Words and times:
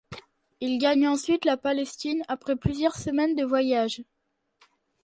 Il 0.61 0.79
gagne 0.79 1.07
ensuite 1.07 1.45
la 1.45 1.57
Palestine, 1.57 2.23
après 2.27 2.55
plusieurs 2.55 2.95
semaines 2.95 3.35
de 3.35 3.43
voyage. 3.45 4.01